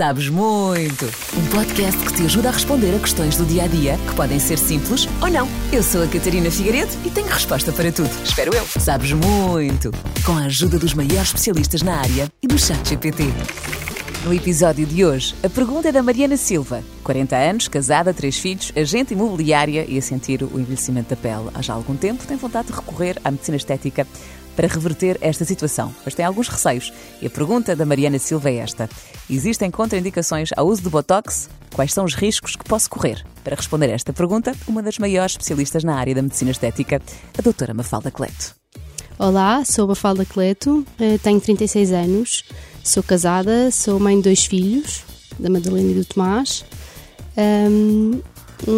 [0.00, 1.04] Sabes muito!
[1.36, 4.38] Um podcast que te ajuda a responder a questões do dia a dia que podem
[4.38, 5.46] ser simples ou não.
[5.70, 8.08] Eu sou a Catarina Figueiredo e tenho resposta para tudo.
[8.24, 8.64] Espero eu.
[8.64, 9.90] Sabes muito!
[10.24, 13.24] Com a ajuda dos maiores especialistas na área e do Chat GPT.
[14.24, 18.72] No episódio de hoje, a pergunta é da Mariana Silva, 40 anos, casada, três filhos,
[18.74, 22.68] agente imobiliária e a sentir o envelhecimento da pele há já algum tempo, tem vontade
[22.68, 24.06] de recorrer à medicina estética
[24.56, 26.92] para reverter esta situação, mas tem alguns receios.
[27.20, 28.88] E a pergunta da Mariana Silva é esta:
[29.28, 31.48] Existem contraindicações ao uso de botox?
[31.74, 33.24] Quais são os riscos que posso correr?
[33.44, 37.00] Para responder a esta pergunta, uma das maiores especialistas na área da medicina estética,
[37.38, 38.54] a doutora Mafalda Cleto.
[39.18, 42.44] Olá, sou Mafalda Cleto, eh, tenho 36 anos,
[42.82, 45.04] sou casada, sou mãe de dois filhos,
[45.38, 46.64] da Madalena e do Tomás.
[47.36, 48.20] Um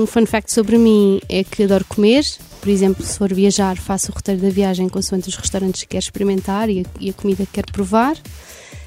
[0.06, 2.24] fun fact sobre mim é que adoro comer,
[2.60, 6.04] por exemplo, se for viajar, faço o roteiro da viagem consoante os restaurantes que quero
[6.04, 8.16] experimentar e a, e a comida que quero provar.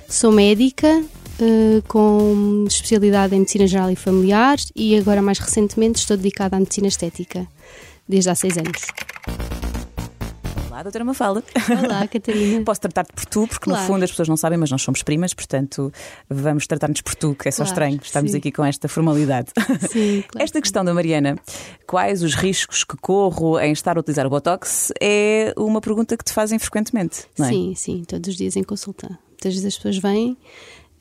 [0.07, 1.03] Sou médica,
[1.39, 6.59] uh, com especialidade em medicina geral e familiar e agora, mais recentemente, estou dedicada à
[6.59, 7.45] medicina estética,
[8.07, 9.64] desde há seis anos.
[10.75, 11.41] Olá, doutora Mafalda.
[11.85, 12.61] Olá, Catarina.
[12.65, 13.81] Posso tratar-te por tu, porque claro.
[13.81, 15.89] no fundo as pessoas não sabem, mas nós somos primas, portanto
[16.29, 17.99] vamos tratar-nos por tu, que é só claro, estranho.
[18.03, 18.37] Estamos sim.
[18.39, 19.53] aqui com esta formalidade.
[19.89, 20.43] Sim, claro.
[20.43, 21.39] Esta questão da Mariana,
[21.87, 26.25] quais os riscos que corro em estar a utilizar o Botox, é uma pergunta que
[26.25, 27.49] te fazem frequentemente, não é?
[27.51, 29.17] Sim, sim, todos os dias em consulta.
[29.29, 30.35] Muitas vezes as pessoas vêm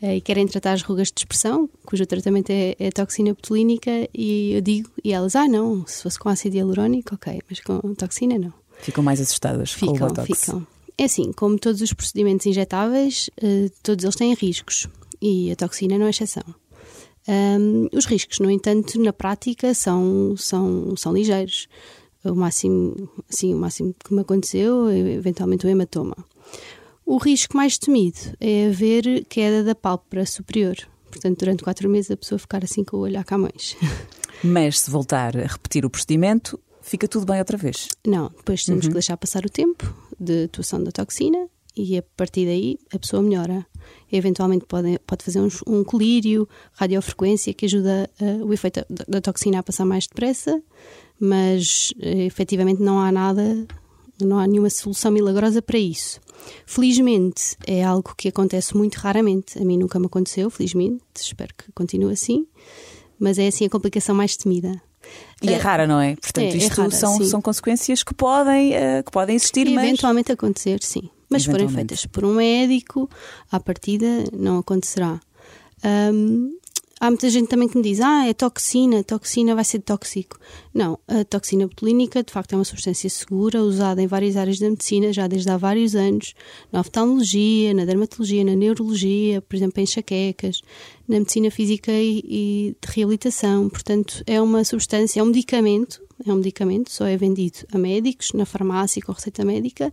[0.01, 4.53] eh, e querem tratar as rugas de expressão, cujo tratamento é, é toxina botulínica, e
[4.53, 8.39] eu digo, e elas, ah, não, se fosse com ácido hialurônico, ok, mas com toxina
[8.39, 8.53] não.
[8.85, 10.41] Ficam mais assustadas ficam, com o Botox.
[10.41, 10.67] Ficam.
[10.99, 14.87] É assim, como todos os procedimentos injetáveis, uh, todos eles têm riscos
[15.23, 16.45] e a toxina não é exceção.
[17.27, 21.67] Um, os riscos, no entanto, na prática são, são, são ligeiros.
[22.23, 26.17] O máximo, assim, o máximo que me aconteceu é eventualmente o hematoma.
[27.07, 30.77] O risco mais temido é haver queda da pálpebra superior.
[31.11, 33.77] Portanto, durante quatro meses a pessoa ficar assim com o olho a Camões.
[34.43, 37.89] Mas se voltar a repetir o procedimento, fica tudo bem outra vez?
[38.07, 38.91] Não, depois temos uhum.
[38.91, 43.23] que deixar passar o tempo de atuação da toxina e a partir daí a pessoa
[43.23, 43.67] melhora.
[44.13, 49.21] Eventualmente pode, pode fazer um, um colírio, radiofrequência, que ajuda uh, o efeito da, da,
[49.21, 50.63] toxina a passar mais depressa,
[51.19, 53.67] mas uh, efetivamente não há nada,
[54.23, 56.21] não há nenhuma solução milagrosa para isso.
[56.67, 59.59] Felizmente é algo que acontece muito raramente.
[59.59, 62.47] A mim nunca me aconteceu, felizmente, espero que continue assim,
[63.19, 64.81] mas é assim a complicação mais temida.
[65.43, 66.17] E é, é rara, não é?
[66.17, 69.67] Portanto, é, é isto é rara, são, são consequências que podem, uh, que podem existir,
[69.67, 69.85] e mas...
[69.85, 71.11] Eventualmente acontecer, sim.
[71.29, 73.11] Mas forem feitas por um médico,
[73.51, 75.21] à partida não acontecerá.
[75.85, 76.57] Um,
[77.05, 80.39] há muita gente também que me diz: ah, é toxina, toxina vai ser tóxico.
[80.73, 84.71] Não, a toxina botulínica de facto é uma substância segura, usada em várias áreas da
[84.71, 86.35] medicina já desde há vários anos,
[86.73, 90.63] na oftalmologia, na dermatologia, na neurologia, por exemplo, em enxaquecas,
[91.07, 93.69] na medicina física e, e de reabilitação.
[93.69, 98.33] Portanto, é uma substância, é um medicamento, é um medicamento, só é vendido a médicos,
[98.33, 99.93] na farmácia com receita médica,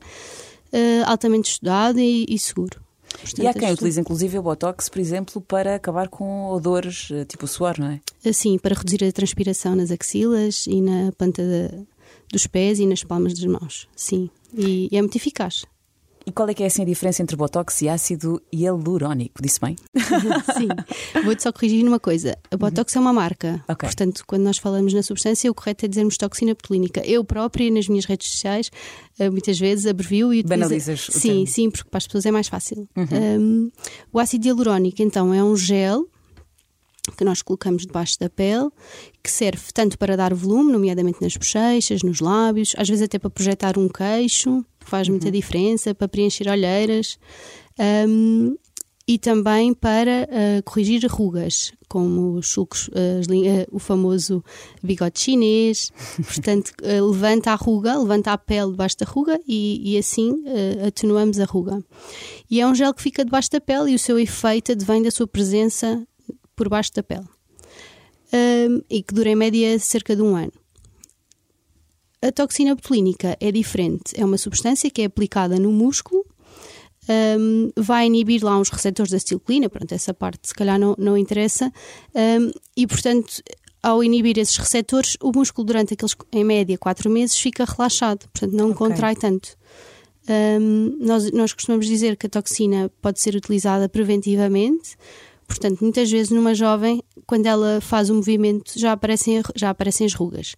[0.71, 2.90] uh, altamente estudado e, e seguro.
[3.13, 7.25] Portanto, e há quem utilize inclusive o Botox, por exemplo, para acabar com odores eh,
[7.25, 8.33] tipo suor, não é?
[8.33, 11.85] Sim, para reduzir a transpiração nas axilas e na planta de,
[12.31, 13.87] dos pés e nas palmas das mãos.
[13.95, 15.65] Sim, e, e é muito eficaz.
[16.25, 19.41] E qual é que é assim a diferença entre Botox e ácido hialurónico?
[19.41, 19.75] Disse bem?
[20.55, 20.67] Sim.
[21.23, 22.37] Vou-te só corrigir numa coisa.
[22.51, 23.01] A Botox uhum.
[23.01, 23.63] é uma marca.
[23.67, 23.87] Okay.
[23.87, 27.01] Portanto, quando nós falamos na substância, o correto é dizermos toxina botulínica.
[27.05, 28.69] Eu própria, nas minhas redes sociais,
[29.17, 30.47] eh, muitas vezes abrevio e utilizo...
[30.47, 31.47] Banalizas Sim, termo.
[31.47, 32.87] sim, porque para as pessoas é mais fácil.
[32.95, 33.07] Uhum.
[33.39, 33.71] Um,
[34.13, 36.07] o ácido hialurónico, então, é um gel
[37.17, 38.69] que nós colocamos debaixo da pele,
[39.23, 43.29] que serve tanto para dar volume, nomeadamente nas bochechas, nos lábios, às vezes até para
[43.29, 45.31] projetar um queixo, faz muita uhum.
[45.31, 47.17] diferença, para preencher olheiras.
[48.07, 48.55] Um,
[49.07, 54.43] e também para uh, corrigir rugas, como os sulcos, uh, uh, o famoso
[54.81, 55.91] bigode chinês.
[56.23, 60.43] Portanto, levanta a ruga, levanta a pele debaixo da ruga e, e assim
[60.87, 61.83] atenuamos a ruga.
[62.49, 65.11] E é um gel que fica debaixo da pele e o seu efeito advém da
[65.11, 66.05] sua presença
[66.55, 67.27] por baixo da pele.
[68.33, 70.53] Um, e que dura em média cerca de um ano.
[72.21, 74.13] A toxina botulínica é diferente.
[74.15, 76.25] É uma substância que é aplicada no músculo,
[77.09, 81.17] um, vai inibir lá uns receptores da acetilcolina, pronto, essa parte se calhar não, não
[81.17, 81.71] interessa,
[82.13, 83.41] um, e portanto,
[83.81, 88.53] ao inibir esses receptores, o músculo durante aqueles, em média, 4 meses fica relaxado, portanto
[88.53, 88.77] não okay.
[88.77, 89.57] contrai tanto.
[90.29, 94.95] Um, nós, nós costumamos dizer que a toxina pode ser utilizada preventivamente,
[95.51, 100.13] Portanto, muitas vezes numa jovem, quando ela faz o movimento, já aparecem, já aparecem as
[100.13, 100.55] rugas.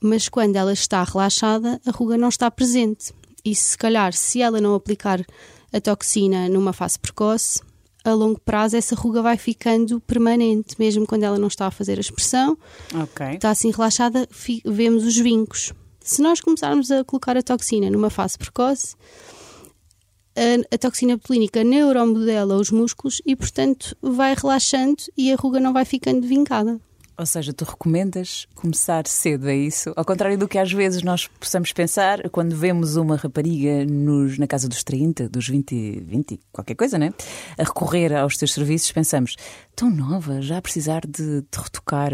[0.00, 3.12] Mas quando ela está relaxada, a ruga não está presente.
[3.44, 5.24] E se calhar, se ela não aplicar
[5.72, 7.60] a toxina numa fase precoce,
[8.04, 11.98] a longo prazo essa ruga vai ficando permanente, mesmo quando ela não está a fazer
[11.98, 12.56] a expressão,
[12.94, 13.34] Ok.
[13.34, 14.26] está assim relaxada,
[14.64, 15.72] vemos os vincos.
[16.00, 18.96] Se nós começarmos a colocar a toxina numa fase precoce,
[20.34, 25.72] a, a toxina botulínica neuromodela os músculos e, portanto, vai relaxando e a ruga não
[25.72, 26.80] vai ficando vincada.
[27.20, 29.92] Ou seja, tu recomendas começar cedo, é isso?
[29.94, 34.46] Ao contrário do que às vezes nós possamos pensar quando vemos uma rapariga nos, na
[34.46, 37.12] casa dos 30, dos 20, 20, qualquer coisa, né?
[37.58, 39.36] A recorrer aos teus serviços, pensamos,
[39.76, 42.10] tão nova, já a precisar de, de retocar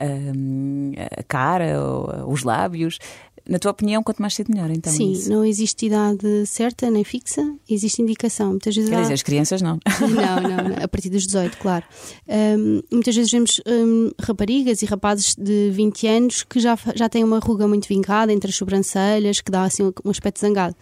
[0.00, 3.00] hum, a cara, ou, os lábios.
[3.46, 4.90] Na tua opinião, quanto mais cedo melhor, então?
[4.92, 5.28] Sim, isso?
[5.30, 8.50] não existe idade certa nem fixa, existe indicação.
[8.50, 9.78] Muitas vezes Quer há- dizer, as crianças não.
[10.00, 11.84] Não, não, não, a partir dos 18, claro.
[12.26, 17.22] Hum, muitas vezes vemos hum, raparigas e rapazes de 20 anos que já, já têm
[17.22, 20.74] uma ruga muito vincada entre as sobrancelhas, que dá assim um, um aspecto zangado.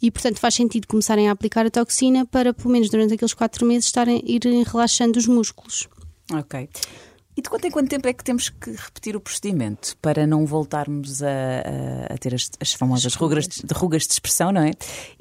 [0.00, 3.64] E, portanto, faz sentido começarem a aplicar a toxina para, pelo menos durante aqueles 4
[3.64, 5.86] meses, estarem, irem relaxando os músculos.
[6.32, 6.68] Ok.
[7.36, 10.44] E de quanto em quanto tempo é que temos que repetir o procedimento para não
[10.44, 14.72] voltarmos a, a- a ter as, as famosas rugas de, rugas de expressão, não é?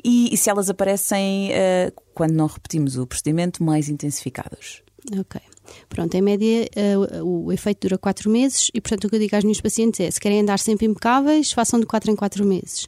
[0.04, 4.81] E, e se elas aparecem eh, quando não repetimos o procedimento, mais intensificados?
[5.18, 5.40] Ok.
[5.88, 9.19] Pronto, em média eh, o, o efeito dura 4 meses e, portanto, o que eu
[9.19, 12.46] digo às minhas pacientes é: se querem andar sempre impecáveis, façam de 4 em 4
[12.46, 12.88] meses.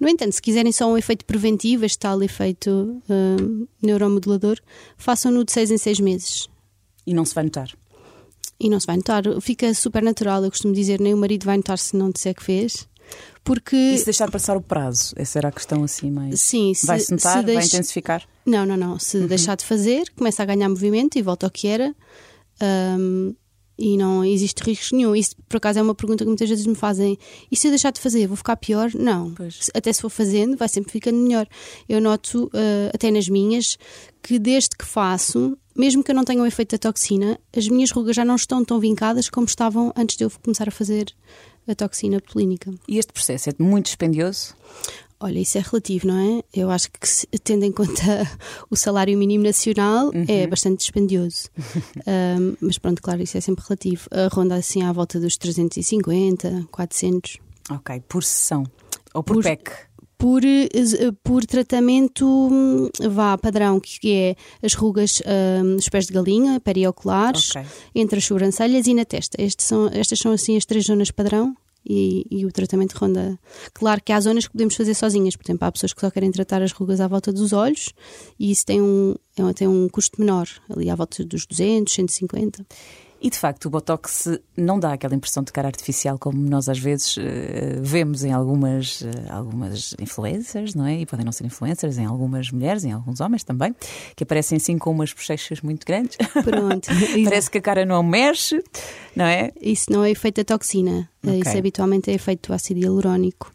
[0.00, 4.58] No entanto, se quiserem só um efeito preventivo, este tal efeito eh, neuromodulador,
[4.98, 6.48] façam-no de 6 em 6 meses.
[7.06, 7.68] E não se vai notar.
[8.60, 10.44] E não se vai notar, fica super natural.
[10.44, 12.88] Eu costumo dizer: nem o marido vai notar se não disser que fez.
[13.42, 13.76] Porque.
[13.76, 15.12] E se deixar passar o prazo?
[15.16, 16.40] Essa era a questão assim mais.
[16.40, 17.44] Sim, se, Vai-se notar?
[17.44, 18.22] se Vai intensificar?
[18.46, 18.98] Não, não, não.
[18.98, 21.94] Se deixar de fazer, começa a ganhar movimento e volta ao que era.
[22.60, 23.34] Ahm,
[23.76, 25.16] e não existe risco nenhum.
[25.16, 27.18] Isso, por acaso, é uma pergunta que muitas vezes me fazem.
[27.50, 28.90] E se eu deixar de fazer, vou ficar pior?
[28.94, 29.32] Não.
[29.34, 29.56] Pois.
[29.64, 31.46] Se- Até se for fazendo, vai sempre ficando melhor.
[31.88, 33.76] Eu noto, ah, até nas minhas,
[34.22, 37.90] que desde que faço, mesmo que eu não tenha o efeito da toxina, as minhas
[37.90, 41.06] rugas já não estão tão vincadas como estavam antes de eu começar a fazer
[41.66, 42.72] a toxina botulínica.
[42.86, 44.54] E este processo é muito dispendioso?
[45.20, 46.42] Olha, isso é relativo, não é?
[46.52, 46.98] Eu acho que,
[47.38, 48.30] tendo em conta
[48.70, 51.48] o salário mínimo nacional, é bastante dispendioso.
[52.06, 54.06] Ahm, mas pronto, claro, isso é sempre relativo.
[54.10, 57.38] A ronda assim à volta dos 350, 400.
[57.70, 58.02] Ok.
[58.06, 58.64] Por sessão?
[59.14, 59.70] Ou por, Por- PEC?
[60.24, 60.68] Por, eh,
[61.22, 65.20] por tratamento, hum, vá padrão, que é as rugas
[65.76, 67.62] dos pés de galinha, perioculares, Ok.
[67.94, 69.36] entre as sobrancelhas e na testa.
[69.58, 71.54] São, estas são assim as três zonas padrão.
[71.86, 73.38] E, e o tratamento ronda.
[73.74, 76.30] Claro que há zonas que podemos fazer sozinhas, por exemplo, há pessoas que só querem
[76.30, 77.90] tratar as rugas à volta dos olhos
[78.40, 81.92] e isso tem um, é um- tem um custo menor, ali à volta dos 200,
[81.92, 82.64] 150.
[83.24, 86.78] E de facto, o Botox não dá aquela impressão de cara artificial como nós às
[86.78, 91.00] vezes eh, vemos em algumas, eh, algumas influencers, não é?
[91.00, 93.74] E podem não ser influencers, em algumas mulheres, em alguns homens também,
[94.14, 96.18] que aparecem assim com umas bochechas muito grandes.
[96.18, 96.86] Pronto.
[97.24, 98.62] Parece que a cara não mexe,
[99.16, 99.52] não é?
[99.58, 101.08] Isso não é efeito da toxina.
[101.30, 101.40] Ok.
[101.48, 103.50] Isso habitualmente é efeito do ácido hialurónico.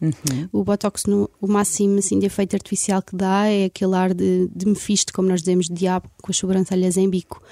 [0.52, 4.48] O Botox, no, o máximo assim, de efeito artificial que dá é aquele ar de,
[4.54, 7.42] de mefisto, como nós dizemos, de diabo, com as sobrancelhas em bico.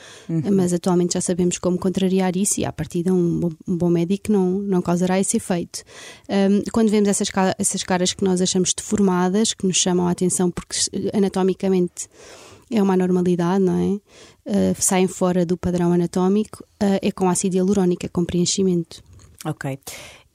[0.53, 3.91] Mas atualmente já sabemos como contrariar isso e, a partir de um, bom- um bom
[3.91, 5.83] médico, não, não causará esse efeito.
[6.29, 7.29] Ahm, quando vemos essas,
[7.59, 10.77] essas caras que nós achamos deformadas, que nos chamam a atenção porque
[11.13, 12.09] anatomicamente
[12.71, 14.01] é uma anormalidade, não é?
[14.51, 19.03] Ah, saem fora do padrão anatómico, ah, é com ácido hialurónico, é com preenchimento.
[19.45, 19.65] Ok.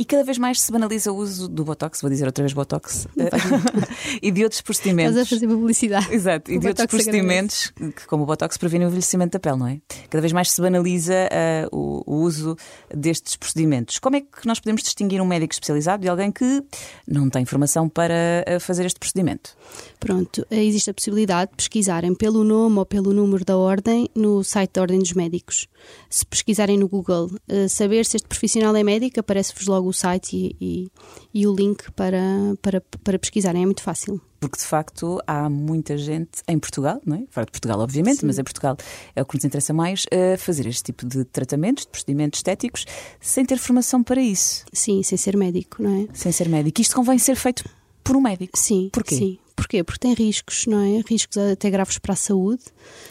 [0.04, 3.08] E cada vez mais se banaliza o uso do Botox, vou dizer outra vez Botox,
[4.22, 5.16] e de outros procedimentos.
[5.16, 6.14] Estás a fazer publicidade.
[6.14, 9.40] Exato, e O de outros Botox procedimentos que, como o Botox, previne o envelhecimento da
[9.40, 9.80] pele, não é?
[10.10, 12.58] Cada vez mais se banaliza ah, o, o uso
[12.94, 13.98] destes procedimentos.
[13.98, 16.62] Como é que nós podemos distinguir um médico especializado de alguém que
[17.08, 19.56] não tem formação para ah, fazer este procedimento?
[20.02, 24.44] Pronto, eh, existe a possibilidade de pesquisarem pelo nome ou pelo número da ordem no
[24.44, 25.70] site da Ordem dos Médicos.
[26.10, 30.36] Se pesquisarem no Google, eh, saber se este profissional é médico, aparece-vos logo o site
[30.36, 30.88] e, e-
[31.34, 32.22] e o link para,
[32.62, 33.64] para, para pesquisarem.
[33.64, 34.20] É muito fácil.
[34.40, 37.24] Porque de facto há muita gente em Portugal, não é?
[37.30, 38.76] Fora de Portugal, obviamente, mas em Portugal
[39.16, 42.86] é o que nos interessa mais, a fazer este tipo de tratamentos, de procedimentos estéticos,
[43.22, 46.08] sem ter formação para isso, Sim, sem ser médico, não é?
[46.14, 46.82] sem ser médico.
[46.82, 47.64] Isto convém ser feito
[48.04, 48.58] por um médico.
[48.60, 48.90] Sim.
[48.92, 49.16] Porquê?
[49.16, 49.40] Sim.
[49.56, 49.82] Porquê?
[49.84, 51.02] Porque tem riscos, não é?
[51.08, 52.64] Riscos até graves para a saúde.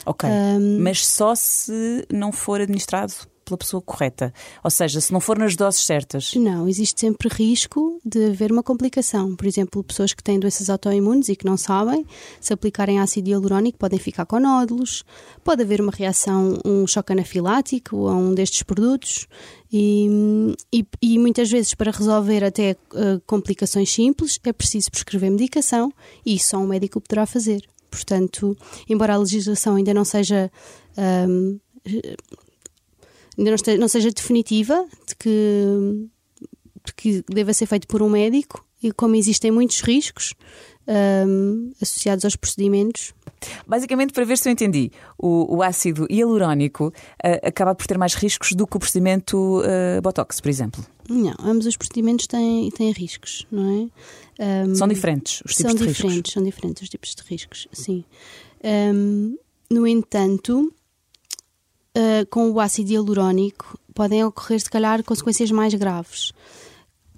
[0.05, 0.29] Ok.
[0.81, 3.15] Mas só se não for administrado
[3.53, 4.33] pela pessoa correta.
[4.65, 6.35] Ou seja, se não for nas doses certas.
[6.35, 9.37] Não, existe sempre risco de haver uma complicação.
[9.37, 12.07] Por exemplo, pessoas que têm doenças autoimunes e que não sabem,
[12.41, 15.05] se aplicarem ácido hialurónico, podem ficar com nódulos,
[15.45, 19.27] pode haver uma reação, um choque anafilático a um destes produtos.
[19.71, 25.93] E, e- e muitas vezes, para resolver até eh, complicações simples, é preciso prescrever medicação
[26.27, 27.63] e só um médico poderá fazer.
[27.91, 28.57] Portanto,
[28.89, 30.51] embora a legislação ainda não seja.
[31.29, 31.59] Um,
[33.43, 36.09] ainda não, esteja, não seja definitiva de que,
[36.85, 40.35] de que deva ser feito por um médico, e como existem muitos riscos
[40.89, 43.15] um, associados aos procedimentos.
[43.67, 48.15] Basicamente, para ver se eu entendi, o, o ácido hialurónico uh, acaba por ter mais
[48.15, 50.85] riscos do que o procedimento uh, Botox, por exemplo?
[51.09, 53.91] Não, ambos os procedimentos têm, têm riscos, não
[54.39, 54.65] é?
[54.67, 55.97] Um, são diferentes os tipos de riscos?
[55.97, 58.05] São diferentes, são diferentes os tipos de riscos, sim.
[58.65, 59.37] Um,
[59.71, 60.73] no entanto,
[61.97, 66.33] uh, com o ácido hialurónico podem ocorrer, se calhar, consequências mais graves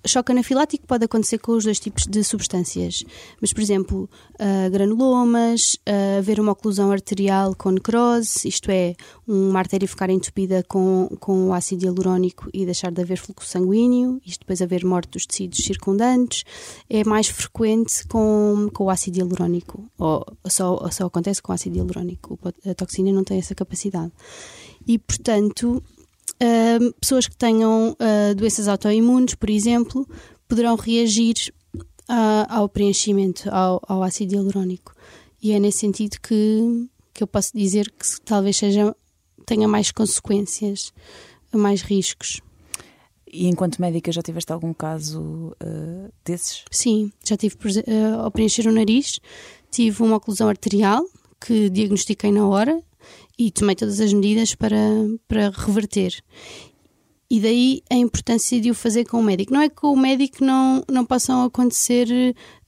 [0.06, 3.04] choque anafilático pode acontecer com os dois tipos de substâncias,
[3.40, 8.94] mas, por exemplo, uh, granulomas, uh, haver uma oclusão arterial com necrose, isto é,
[9.26, 14.20] uma artéria ficar entupida com, com o ácido hialurónico e deixar de haver fluxo sanguíneo,
[14.24, 16.44] isto depois haver morte dos tecidos circundantes,
[16.88, 21.76] é mais frequente com, com o ácido hialurónico, ou só, só acontece com o ácido
[21.76, 24.12] hialurónico, a toxina não tem essa capacidade.
[24.86, 25.82] E, portanto,
[26.42, 30.08] uh, pessoas que tenham uh, doenças autoimunes, por exemplo,
[30.48, 31.52] poderão reagir
[32.08, 34.94] uh, ao preenchimento, ao, ao, ácido hialurónico.
[35.42, 38.94] E é nesse sentido que, que eu posso dizer que talvez seja,
[39.46, 40.92] tenha mais consequências,
[41.52, 42.40] mais riscos.
[43.30, 46.64] E enquanto médica já tiveste algum caso uh, desses?
[46.70, 49.18] Sim, já tive uh, ao preencher o nariz,
[49.70, 51.04] tive uma oclusão arterial
[51.40, 52.80] que diagnostiquei na hora
[53.38, 54.76] e tomei todas as medidas para,
[55.26, 56.22] para reverter.
[57.30, 59.52] E daí a importância de o fazer com o médico.
[59.52, 62.08] Não é que com o médico não, não possam acontecer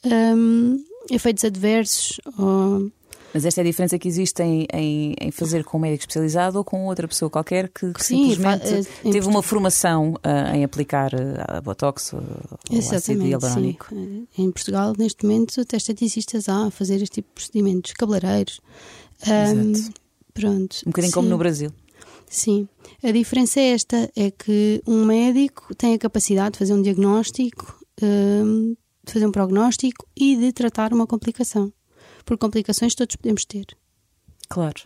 [0.04, 2.20] um, efeitos adversos.
[2.38, 2.90] Ou...
[3.34, 6.56] Mas esta é a diferença que existe em, em, em, fazer com um médico especializado
[6.56, 10.64] ou com outra pessoa qualquer que, que Sim, simplesmente eh, teve uma formação uh, em
[10.64, 12.22] aplicar uh, a Botox ou
[12.78, 13.88] ácido hialurónico.
[14.38, 18.60] Em Portugal, neste momento, até esteticistas há a fazer este tipo de procedimentos, cabeleireiros.
[19.28, 20.05] Um, Exato
[20.40, 20.76] Pronto.
[20.86, 21.14] Um bocadinho sim.
[21.14, 21.70] como no Brasil.
[22.28, 22.68] Sim.
[23.02, 27.78] A diferença é esta: é que um médico tem a capacidade de fazer um diagnóstico,
[28.02, 31.72] hum, de fazer um prognóstico e de tratar uma complicação.
[32.24, 33.66] Por complicações todos podemos ter.
[34.48, 34.82] Claro.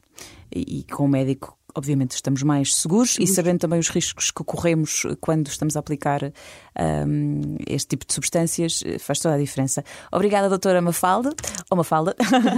[0.54, 4.44] E, e com o médico obviamente estamos mais seguros e sabendo também os riscos que
[4.44, 9.84] corremos quando estamos a aplicar um, este tipo de substâncias, faz toda a diferença.
[10.12, 11.30] Obrigada, doutora Mafalda,
[11.70, 12.14] ou Mafalda.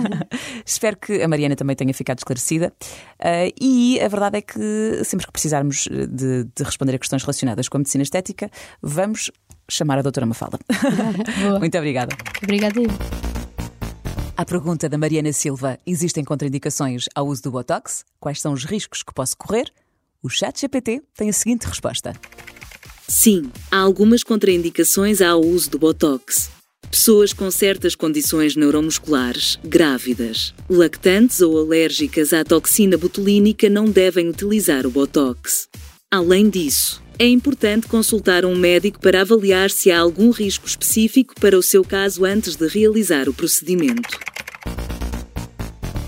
[0.65, 2.73] Espero que a Mariana também tenha ficado esclarecida.
[3.21, 7.69] Uh, e a verdade é que sempre que precisarmos de, de responder a questões relacionadas
[7.69, 8.51] com a medicina estética,
[8.81, 9.31] vamos
[9.69, 10.59] chamar a doutora Mafalda.
[11.61, 12.17] Muito obrigada.
[12.43, 12.81] Obrigada.
[14.43, 18.05] À pergunta da Mariana Silva: existem contraindicações ao uso do Botox?
[18.19, 19.73] Quais são os riscos que posso correr?
[20.21, 22.13] O Chat GPT tem a seguinte resposta:
[23.07, 26.51] Sim, há algumas contraindicações ao uso do Botox.
[26.91, 34.85] Pessoas com certas condições neuromusculares, grávidas, lactantes ou alérgicas à toxina botulínica não devem utilizar
[34.85, 35.69] o Botox.
[36.11, 41.57] Além disso, é importante consultar um médico para avaliar se há algum risco específico para
[41.57, 44.32] o seu caso antes de realizar o procedimento.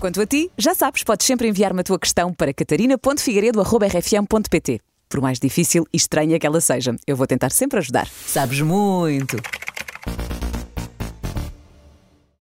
[0.05, 4.81] Quanto a ti, já sabes, podes sempre enviar-me a tua questão para catarina.figueiredo.rfm.pt.
[5.09, 8.07] Por mais difícil e estranha que ela seja, eu vou tentar sempre ajudar.
[8.27, 9.39] Sabes muito!